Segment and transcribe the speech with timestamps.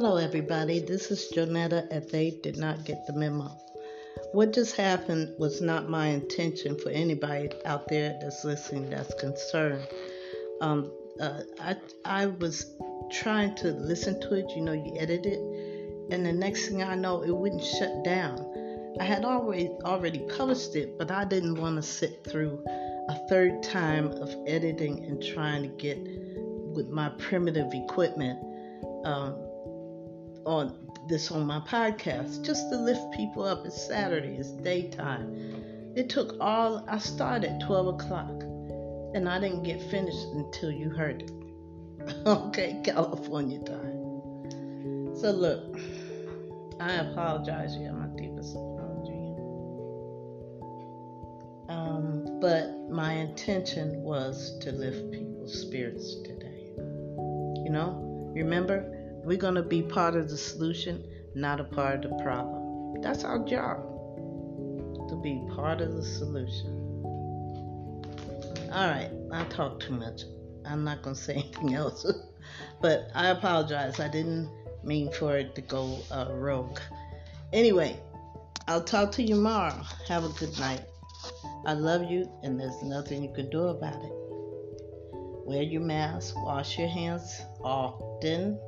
[0.00, 0.78] Hello, everybody.
[0.78, 3.50] This is Jonetta at They Did Not Get the Memo.
[4.30, 9.84] What just happened was not my intention for anybody out there that's listening that's concerned.
[10.60, 12.76] Um, uh, I, I was
[13.10, 15.40] trying to listen to it, you know, you edit it,
[16.12, 18.94] and the next thing I know, it wouldn't shut down.
[19.00, 22.62] I had already already published it, but I didn't want to sit through
[23.08, 28.38] a third time of editing and trying to get with my primitive equipment
[29.04, 29.47] um,
[30.48, 30.74] on
[31.08, 33.66] this on my podcast just to lift people up.
[33.66, 35.92] It's Saturday, it's daytime.
[35.94, 38.42] It took all, I started at 12 o'clock
[39.14, 41.30] and I didn't get finished until you heard it.
[42.26, 45.14] okay, California time.
[45.16, 45.78] So, look,
[46.80, 47.74] I apologize.
[47.76, 49.34] You my deepest apology.
[51.68, 56.70] Um, but my intention was to lift people's spirits today.
[56.76, 58.97] You know, remember,
[59.28, 63.02] we're going to be part of the solution, not a part of the problem.
[63.02, 63.76] That's our job
[65.10, 66.74] to be part of the solution.
[68.72, 70.22] All right, I talk too much.
[70.64, 72.10] I'm not going to say anything else.
[72.80, 74.00] but I apologize.
[74.00, 74.50] I didn't
[74.82, 76.78] mean for it to go uh, rogue.
[77.52, 78.00] Anyway,
[78.66, 79.78] I'll talk to you tomorrow.
[80.08, 80.84] Have a good night.
[81.66, 84.12] I love you, and there's nothing you can do about it.
[85.44, 88.58] Wear your mask, wash your hands often,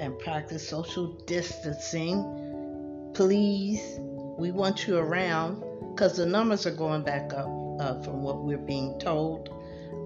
[0.00, 3.12] and practice social distancing.
[3.14, 3.98] Please,
[4.38, 5.62] we want you around
[5.94, 7.46] because the numbers are going back up
[7.78, 9.50] uh, from what we're being told.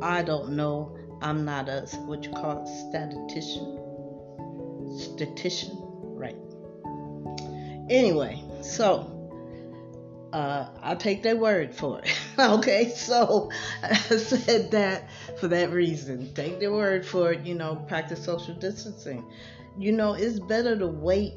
[0.03, 0.99] I don't know.
[1.23, 3.79] I'm not a what you call it statistician.
[4.99, 6.37] Statistician, right?
[7.89, 9.11] Anyway, so
[10.33, 12.13] uh, I'll take their word for it.
[12.39, 13.51] okay, so
[13.83, 15.09] I said that
[15.39, 16.35] for that reason.
[16.35, 17.47] Take their word for it.
[17.47, 19.25] You know, practice social distancing
[19.79, 21.35] you know, it's better to wait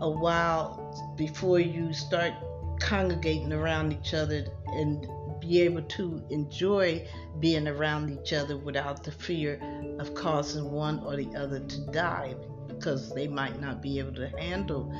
[0.00, 2.32] a while before you start
[2.80, 5.06] congregating around each other and
[5.40, 7.06] be able to enjoy
[7.40, 9.60] being around each other without the fear
[9.98, 12.34] of causing one or the other to die
[12.68, 14.90] because they might not be able to handle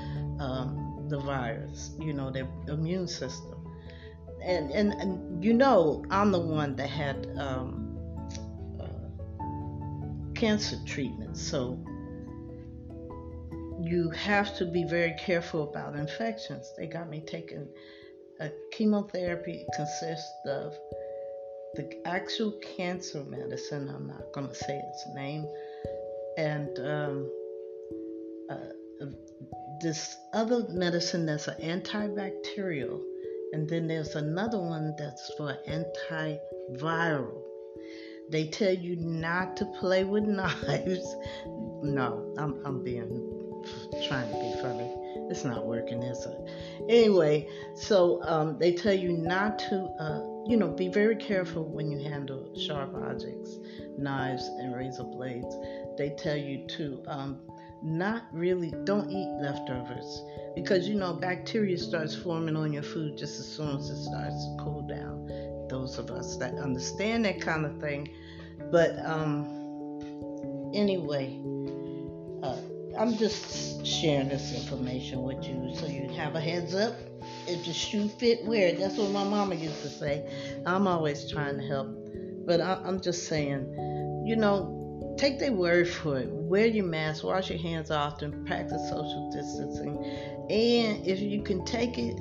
[0.41, 3.55] um, the virus, you know, their immune system.
[4.43, 7.99] And, and, and you know, I'm the one that had um,
[8.78, 11.83] uh, cancer treatment, so
[13.87, 16.72] you have to be very careful about infections.
[16.77, 17.69] They got me taking
[18.41, 20.75] a chemotherapy consists of
[21.75, 23.89] the actual cancer medicine.
[23.95, 25.47] I'm not going to say its name,
[26.39, 27.31] and um,
[28.50, 29.06] uh,
[29.81, 33.01] this other medicine that's an antibacterial,
[33.53, 37.43] and then there's another one that's for antiviral.
[38.31, 41.16] They tell you not to play with knives.
[41.83, 43.34] No, I'm, I'm being
[44.09, 44.93] trying to be funny.
[45.31, 46.39] It's not working, is it?
[46.89, 51.91] Anyway, so um, they tell you not to, uh, you know, be very careful when
[51.91, 53.59] you handle sharp objects,
[53.97, 55.57] knives and razor blades.
[55.97, 57.41] They tell you to um,
[57.83, 60.23] not really, don't eat leftovers
[60.55, 64.45] because, you know, bacteria starts forming on your food just as soon as it starts
[64.45, 65.69] to cool down.
[65.69, 68.09] Those of us that understand that kind of thing.
[68.71, 71.41] But um, anyway,
[72.99, 76.94] I'm just sharing this information with you so you have a heads up.
[77.47, 78.78] If the shoe fit, wear it.
[78.78, 80.62] That's what my mama used to say.
[80.66, 81.88] I'm always trying to help,
[82.47, 86.28] but I, am just saying, you know, take their word for it.
[86.31, 89.97] Wear your mask, wash your hands often, practice social distancing,
[90.50, 92.16] and if you can take it,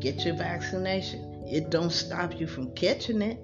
[0.00, 1.44] get your vaccination.
[1.46, 3.40] It don't stop you from catching it.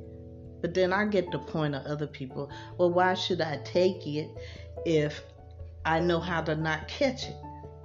[0.60, 2.50] But then I get the point of other people.
[2.78, 4.30] Well, why should I take it
[4.86, 5.22] if
[5.84, 7.36] I know how to not catch it.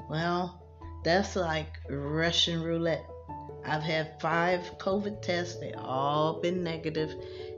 [0.10, 0.62] Well,
[1.04, 3.06] that's like Russian roulette.
[3.66, 7.14] I've had five COVID tests, they all been negative,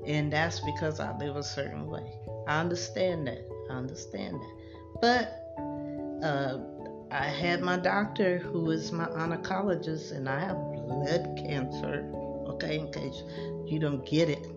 [0.05, 2.11] and that's because I live a certain way.
[2.47, 3.47] I understand that.
[3.69, 4.57] I understand that.
[5.01, 6.59] But uh,
[7.11, 12.11] I had my doctor who is my oncologist, and I have blood cancer,
[12.47, 13.23] okay, in case
[13.65, 14.47] you don't get it.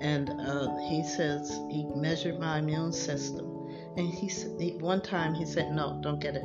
[0.00, 3.53] And uh, he says he measured my immune system
[3.96, 4.50] and he said,
[4.80, 6.44] one time he said, no, don't get it.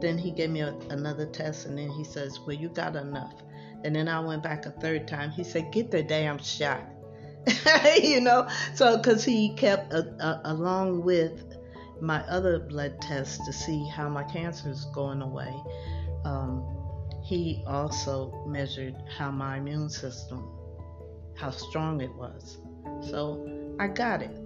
[0.00, 3.34] Then he gave me a, another test, and then he says, well, you got enough.
[3.84, 5.30] And then I went back a third time.
[5.30, 6.84] He said, get the damn shot.
[8.02, 11.44] you know, so because he kept a, a, along with
[12.00, 15.54] my other blood tests to see how my cancer is going away.
[16.24, 16.64] Um,
[17.22, 20.48] he also measured how my immune system,
[21.36, 22.58] how strong it was.
[23.02, 24.43] So I got it.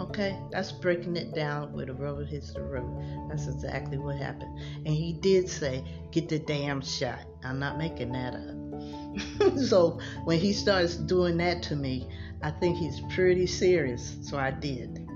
[0.00, 3.28] Okay, that's breaking it down where the rubber hits the road.
[3.28, 4.58] That's exactly what happened.
[4.86, 7.20] And he did say, get the damn shot.
[7.44, 9.58] I'm not making that up.
[9.58, 12.08] so when he starts doing that to me,
[12.42, 14.16] I think he's pretty serious.
[14.22, 15.06] So I did.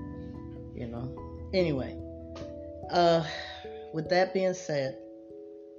[0.75, 1.49] You know.
[1.53, 1.97] Anyway,
[2.91, 3.25] uh,
[3.93, 4.97] with that being said,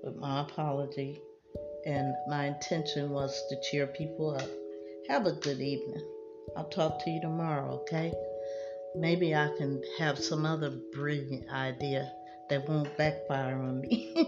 [0.03, 1.21] with my apology,
[1.87, 4.49] and my intention was to cheer people up.
[5.09, 6.03] Have a good evening.
[6.57, 8.13] I'll talk to you tomorrow, okay?
[8.99, 12.13] Maybe I can have some other brilliant idea
[12.51, 14.15] that won't backfire on me.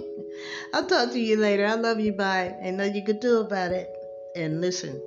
[0.74, 1.66] I'll talk to you later.
[1.66, 2.12] I love you.
[2.12, 2.54] Bye.
[2.60, 3.88] Ain't nothing you could do about it.
[4.36, 5.00] And listen,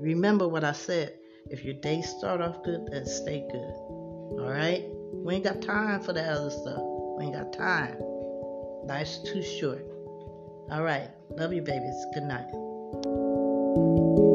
[0.00, 1.14] remember what I said.
[1.50, 3.74] If your day start off good, then stay good.
[4.40, 4.84] All right?
[5.12, 6.82] We ain't got time for the other stuff.
[7.16, 7.96] We ain't got time.
[8.84, 9.84] Life's too short.
[10.70, 11.08] All right.
[11.30, 12.04] Love you, babies.
[12.14, 14.33] Good night.